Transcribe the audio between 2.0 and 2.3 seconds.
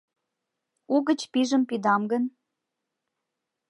гын